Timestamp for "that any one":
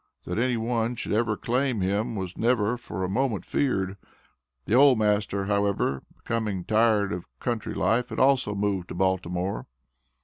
0.25-0.95